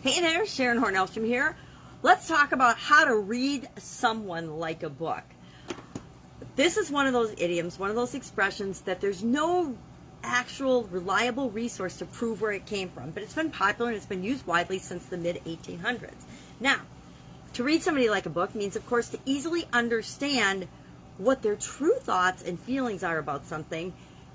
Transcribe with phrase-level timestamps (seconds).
[0.00, 1.56] Hey there, Sharon Hornelstrom here.
[2.04, 5.24] Let's talk about how to read someone like a book.
[6.54, 9.76] This is one of those idioms, one of those expressions that there's no
[10.22, 14.06] actual reliable resource to prove where it came from, but it's been popular and it's
[14.06, 16.12] been used widely since the mid 1800s.
[16.60, 16.82] Now,
[17.54, 20.68] to read somebody like a book means, of course, to easily understand
[21.16, 23.92] what their true thoughts and feelings are about something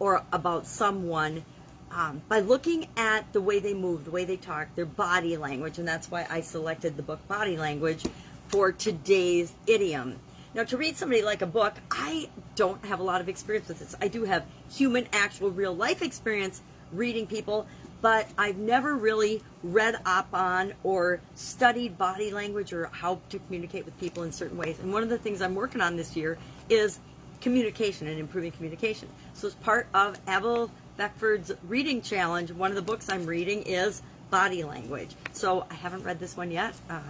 [0.00, 1.46] or about someone
[1.90, 5.78] um, by looking at the way they move, the way they talk, their body language,
[5.78, 8.04] and that's why I selected the book Body Language
[8.48, 10.18] for today's idiom.
[10.54, 13.78] Now, to read somebody like a book, I don't have a lot of experience with
[13.78, 13.94] this.
[14.00, 17.66] I do have human, actual, real life experience reading people,
[18.00, 23.84] but I've never really read up on or studied body language or how to communicate
[23.84, 24.78] with people in certain ways.
[24.78, 27.00] And one of the things I'm working on this year is
[27.40, 29.08] communication and improving communication.
[29.34, 34.02] So, as part of Abel Beckford's reading challenge, one of the books I'm reading is
[34.30, 35.14] Body Language.
[35.32, 36.74] So, I haven't read this one yet.
[36.88, 37.00] Uh,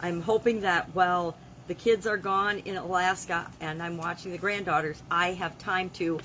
[0.00, 5.02] I'm hoping that while the kids are gone in Alaska and I'm watching the granddaughters,
[5.10, 6.20] I have time to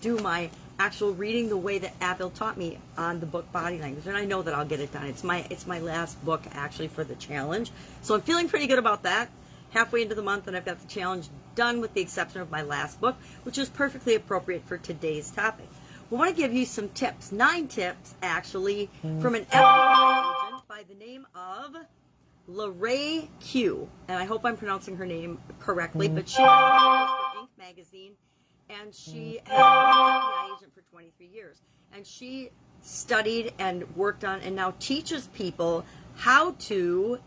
[0.00, 4.06] do my actual reading the way that Abel taught me on the book Body Language,
[4.06, 5.06] and I know that I'll get it done.
[5.06, 7.70] It's my it's my last book actually for the challenge,
[8.00, 9.28] so I'm feeling pretty good about that.
[9.70, 11.28] Halfway into the month, and I've got the challenge
[11.60, 15.68] done with the exception of my last book, which is perfectly appropriate for today's topic.
[16.08, 18.88] We want to give you some tips, nine tips actually,
[19.20, 21.76] from an FBI agent by the name of
[22.48, 27.48] LaRae Quy, and I hope I'm pronouncing her name correctly, but she writes for Inc.
[27.58, 28.12] magazine
[28.70, 31.60] and she has been an FBI agent for 23 years.
[31.92, 32.48] And she
[32.80, 35.84] studied and worked on and now teaches people
[36.16, 37.18] how to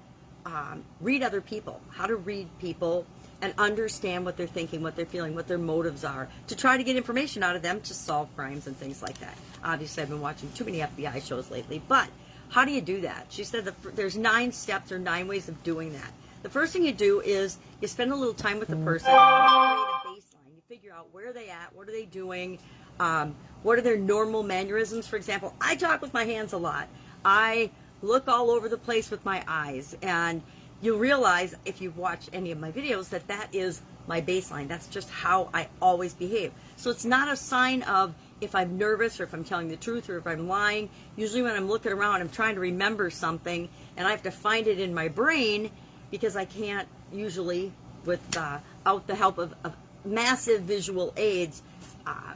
[0.48, 3.06] um, read other people, how to read people
[3.44, 6.84] and understand what they're thinking, what they're feeling, what their motives are, to try to
[6.84, 9.38] get information out of them to solve crimes and things like that.
[9.66, 12.08] Obviously, I've been watching too many FBI shows lately, but
[12.48, 13.26] how do you do that?
[13.28, 16.10] She said that there's nine steps or nine ways of doing that.
[16.42, 19.18] The first thing you do is you spend a little time with the person, create
[19.18, 20.56] a baseline.
[20.56, 22.60] You figure out where they at, what are they doing,
[23.02, 25.06] um, what are their normal mannerisms.
[25.06, 26.88] For example, I talk with my hands a lot.
[27.26, 27.72] I
[28.02, 30.42] look all over the place with my eyes, and
[30.84, 34.68] you'll realize if you've watched any of my videos that that is my baseline.
[34.68, 36.52] That's just how I always behave.
[36.76, 40.10] So it's not a sign of if I'm nervous or if I'm telling the truth
[40.10, 40.90] or if I'm lying.
[41.16, 44.68] Usually when I'm looking around, I'm trying to remember something and I have to find
[44.68, 45.72] it in my brain
[46.12, 47.72] because I can't usually,
[48.04, 49.74] without uh, the help of, of,
[50.06, 51.64] massive visual aids,
[52.06, 52.34] uh,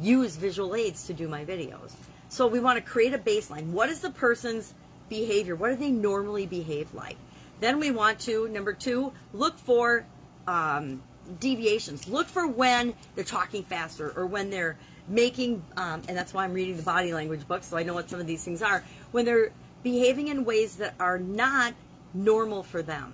[0.00, 1.92] use visual aids to do my videos.
[2.30, 3.66] So we want to create a baseline.
[3.66, 4.72] What is the person's
[5.10, 5.56] behavior?
[5.56, 7.18] What do they normally behave like?
[7.60, 10.04] Then we want to, number two, look for
[10.46, 11.02] um,
[11.40, 12.08] deviations.
[12.08, 14.76] Look for when they're talking faster or when they're
[15.08, 18.10] making, um, and that's why I'm reading the body language book, so I know what
[18.10, 18.84] some of these things are.
[19.12, 19.52] When they're
[19.82, 21.74] behaving in ways that are not
[22.12, 23.12] normal for them.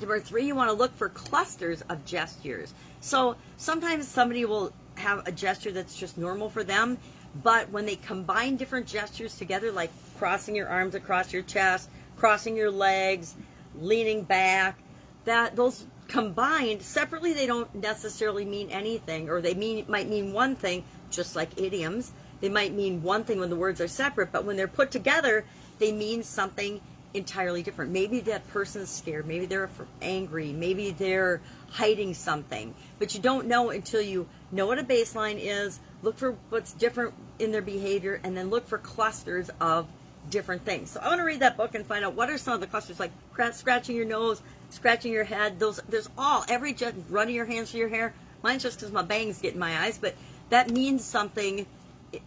[0.00, 2.74] Number three, you want to look for clusters of gestures.
[3.00, 6.98] So sometimes somebody will have a gesture that's just normal for them,
[7.42, 12.56] but when they combine different gestures together, like crossing your arms across your chest, crossing
[12.56, 13.36] your legs,
[13.78, 14.78] leaning back,
[15.24, 20.54] that those combined separately they don't necessarily mean anything or they mean might mean one
[20.54, 22.12] thing just like idioms.
[22.40, 25.44] They might mean one thing when the words are separate but when they're put together
[25.78, 26.80] they mean something
[27.14, 27.92] entirely different.
[27.92, 29.70] Maybe that person's scared maybe they're
[30.02, 31.40] angry maybe they're
[31.70, 32.74] hiding something.
[32.98, 37.14] But you don't know until you know what a baseline is look for what's different
[37.38, 39.86] in their behavior and then look for clusters of
[40.30, 40.90] different things.
[40.90, 42.66] So I want to read that book and find out what are some of the
[42.66, 43.12] clusters like
[43.52, 45.58] scratching your nose, scratching your head.
[45.58, 48.14] Those there's all every just running your hands through your hair.
[48.42, 50.14] Mine's just because my bangs get in my eyes, but
[50.50, 51.66] that means something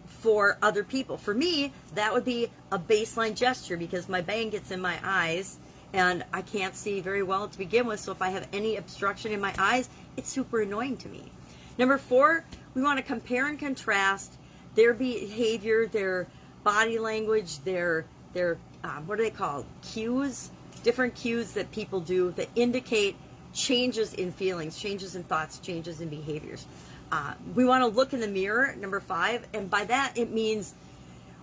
[0.08, 1.16] for other people.
[1.16, 5.58] For me, that would be a baseline gesture because my bang gets in my eyes
[5.92, 8.00] and I can't see very well to begin with.
[8.00, 11.30] So if I have any obstruction in my eyes, it's super annoying to me.
[11.78, 14.34] Number four, we want to compare and contrast
[14.74, 16.26] their behavior, their
[16.66, 18.04] body language, their
[18.34, 19.64] their um, what are they called?
[19.82, 20.50] Cues,
[20.82, 23.14] different cues that people do that indicate
[23.54, 26.66] changes in feelings, changes in thoughts, changes in behaviors.
[27.12, 30.74] Uh, we want to look in the mirror, number five, and by that it means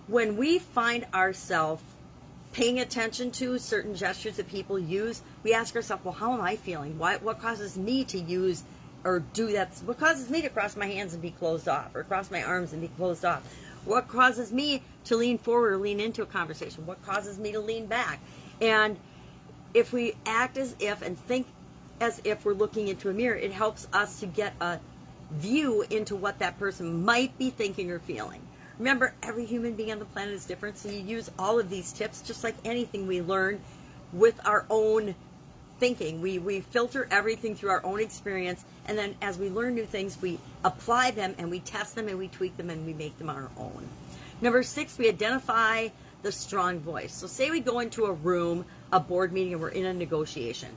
[0.08, 1.82] when we find ourselves
[2.52, 6.56] paying attention to certain gestures that people use, we ask ourselves, well, how am I
[6.56, 6.98] feeling?
[6.98, 8.62] What causes me to use
[9.04, 9.74] or do that?
[9.86, 12.74] What causes me to cross my hands and be closed off, or cross my arms
[12.74, 13.42] and be closed off?
[13.84, 16.86] What causes me to lean forward or lean into a conversation?
[16.86, 18.20] What causes me to lean back?
[18.60, 18.96] And
[19.74, 21.46] if we act as if and think
[22.00, 24.78] as if we're looking into a mirror, it helps us to get a
[25.32, 28.40] view into what that person might be thinking or feeling.
[28.78, 31.92] Remember, every human being on the planet is different, so you use all of these
[31.92, 33.60] tips just like anything we learn
[34.12, 35.14] with our own
[35.78, 36.20] thinking.
[36.20, 40.20] We, we filter everything through our own experience, and then as we learn new things,
[40.20, 43.30] we apply them and we test them and we tweak them and we make them
[43.30, 43.88] our own.
[44.40, 45.88] Number six, we identify
[46.22, 47.14] the strong voice.
[47.14, 50.70] So, say we go into a room, a board meeting, and we're in a negotiation.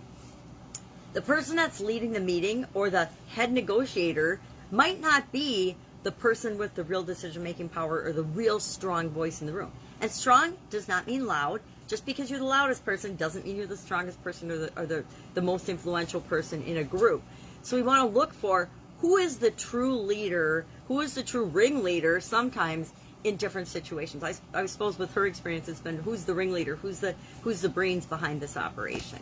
[1.14, 4.40] The person that's leading the meeting or the head negotiator
[4.72, 9.10] might not be the person with the real decision making power or the real strong
[9.10, 9.72] voice in the room.
[10.00, 11.62] And strong does not mean loud.
[11.88, 14.86] Just because you're the loudest person doesn't mean you're the strongest person or the, or
[14.86, 15.04] the,
[15.34, 17.24] the most influential person in a group.
[17.62, 18.70] So we want to look for
[19.00, 22.92] who is the true leader, who is the true ringleader sometimes
[23.24, 24.24] in different situations.
[24.24, 27.70] I, I suppose with her experience, it's been who's the ringleader, who's the who's the
[27.70, 29.20] brains behind this operation.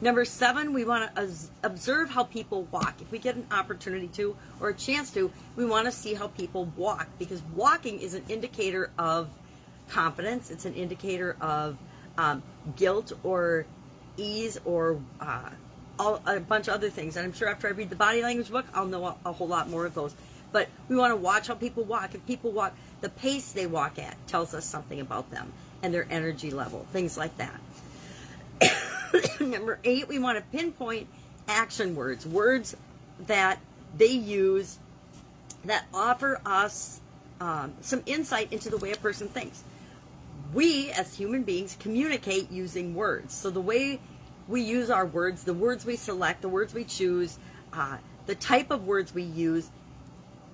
[0.00, 1.28] Number seven, we want to
[1.62, 2.96] observe how people walk.
[3.00, 6.28] If we get an opportunity to or a chance to, we want to see how
[6.28, 9.28] people walk because walking is an indicator of
[9.88, 10.50] confidence.
[10.50, 11.78] It's an indicator of
[12.18, 12.42] um,
[12.76, 13.66] guilt or
[14.16, 15.50] ease or uh,
[15.98, 17.16] all, a bunch of other things.
[17.16, 19.48] And I'm sure after I read the body language book, I'll know a, a whole
[19.48, 20.14] lot more of those.
[20.52, 22.14] But we want to watch how people walk.
[22.14, 25.52] If people walk, the pace they walk at tells us something about them
[25.82, 27.60] and their energy level, things like that.
[29.40, 31.08] Number eight, we want to pinpoint
[31.48, 32.76] action words, words
[33.26, 33.60] that
[33.96, 34.78] they use
[35.64, 37.00] that offer us
[37.40, 39.62] um, some insight into the way a person thinks.
[40.52, 43.34] We, as human beings, communicate using words.
[43.34, 44.00] So the way
[44.48, 47.38] we use our words, the words we select, the words we choose,
[47.72, 49.70] uh, the type of words we use,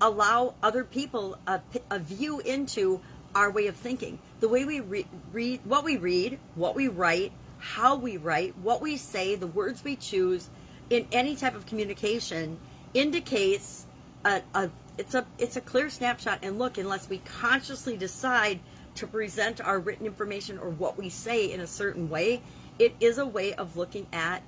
[0.01, 3.01] allow other people a, a view into
[3.35, 4.19] our way of thinking.
[4.39, 8.81] The way we re- read, what we read, what we write, how we write, what
[8.81, 10.49] we say, the words we choose
[10.89, 12.59] in any type of communication
[12.93, 13.85] indicates
[14.25, 18.59] a, a it's a it's a clear snapshot and look unless we consciously decide
[18.95, 22.41] to present our written information or what we say in a certain way
[22.79, 24.41] it is a way of looking at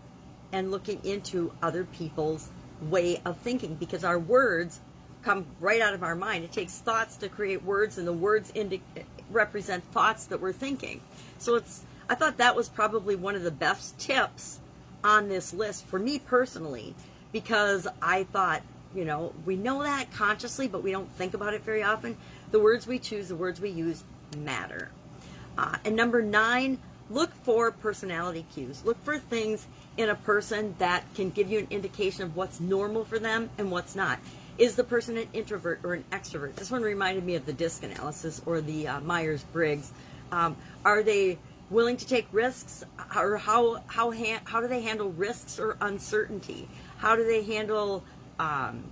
[0.51, 2.49] and looking into other people's
[2.81, 4.79] way of thinking because our words
[5.21, 8.51] come right out of our mind it takes thoughts to create words and the words
[8.53, 8.81] indi-
[9.29, 11.01] represent thoughts that we're thinking
[11.37, 14.59] so it's I thought that was probably one of the best tips
[15.03, 16.93] on this list for me personally
[17.31, 18.61] because I thought,
[18.93, 22.15] you know, we know that consciously, but we don't think about it very often.
[22.51, 24.03] The words we choose, the words we use
[24.35, 24.89] matter.
[25.57, 26.79] Uh, and number nine,
[27.09, 28.83] look for personality cues.
[28.85, 29.67] Look for things
[29.97, 33.71] in a person that can give you an indication of what's normal for them and
[33.71, 34.19] what's not.
[34.57, 36.55] Is the person an introvert or an extrovert?
[36.55, 39.91] This one reminded me of the DISC analysis or the uh, Myers Briggs.
[40.31, 40.55] Um,
[40.85, 41.37] are they
[41.69, 42.83] willing to take risks
[43.15, 46.67] or how how ha- how do they handle risks or uncertainty
[46.97, 48.03] how do they handle
[48.39, 48.83] um,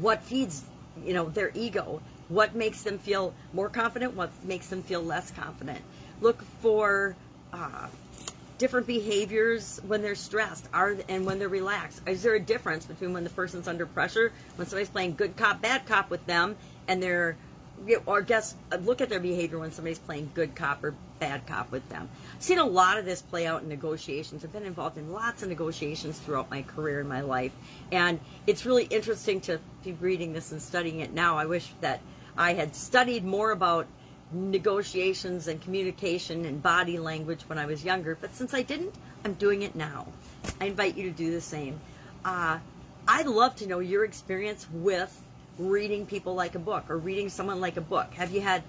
[0.00, 0.64] what feeds
[1.04, 5.30] you know their ego what makes them feel more confident what makes them feel less
[5.30, 5.80] confident
[6.20, 7.16] look for
[7.52, 7.86] uh,
[8.58, 13.12] different behaviors when they're stressed are and when they're relaxed is there a difference between
[13.12, 16.56] when the person's under pressure when somebody's playing good cop bad cop with them
[16.88, 17.36] and they're
[18.06, 21.88] or guess look at their behavior when somebody's playing good cop or bad cop with
[21.88, 22.08] them.
[22.34, 24.44] I've seen a lot of this play out in negotiations.
[24.44, 27.52] I've been involved in lots of negotiations throughout my career and my life,
[27.92, 31.38] and it's really interesting to be reading this and studying it now.
[31.38, 32.00] I wish that
[32.38, 33.86] I had studied more about
[34.32, 39.34] negotiations and communication and body language when I was younger, but since I didn't, I'm
[39.34, 40.06] doing it now.
[40.60, 41.80] I invite you to do the same.
[42.24, 42.58] Uh,
[43.06, 45.20] I'd love to know your experience with
[45.58, 48.14] reading people like a book or reading someone like a book?
[48.14, 48.62] Have you had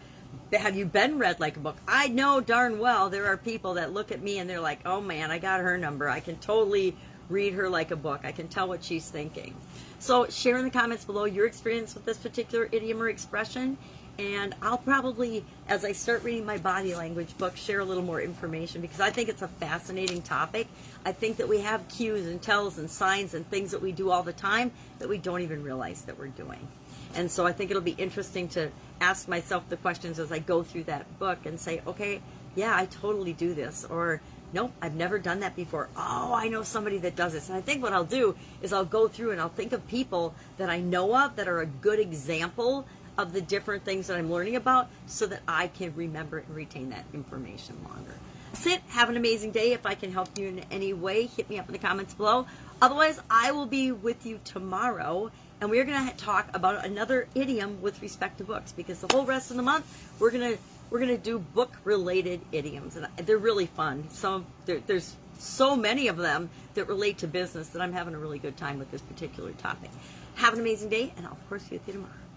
[0.54, 1.78] have you been read like a book?
[1.88, 5.02] I know darn well there are people that look at me and they're like, "Oh
[5.02, 6.10] man, I got her number.
[6.10, 6.96] I can totally
[7.30, 8.22] read her like a book.
[8.24, 9.56] I can tell what she's thinking."
[10.00, 13.78] So, share in the comments below your experience with this particular idiom or expression,
[14.18, 18.20] and I'll probably as I start reading my body language book share a little more
[18.20, 20.68] information because I think it's a fascinating topic.
[21.06, 24.12] I think that we have cues and tells and signs and things that we do
[24.12, 26.68] all the time that we don't even realize that we're doing.
[27.16, 28.70] And so I think it'll be interesting to
[29.02, 32.22] ask myself the questions as I go through that book and say, okay,
[32.56, 33.86] yeah, I totally do this.
[33.90, 34.22] Or,
[34.54, 35.90] nope, I've never done that before.
[35.96, 37.50] Oh, I know somebody that does this.
[37.50, 40.34] And I think what I'll do is I'll go through and I'll think of people
[40.58, 42.86] that I know of that are a good example
[43.18, 46.90] of the different things that I'm learning about so that I can remember and retain
[46.92, 48.14] that information longer.
[48.54, 48.82] That's it.
[48.90, 49.74] Have an amazing day.
[49.74, 52.48] If I can help you in any way, hit me up in the comments below.
[52.82, 57.82] Otherwise, I will be with you tomorrow and we're going to talk about another idiom
[57.82, 59.86] with respect to books because the whole rest of the month
[60.20, 60.60] we're going to
[60.90, 64.10] we're going to do book related idioms and they're really fun.
[64.10, 68.18] Some there, there's so many of them that relate to business that i'm having a
[68.18, 69.90] really good time with this particular topic.
[70.36, 72.29] Have an amazing day and i'll of course see you tomorrow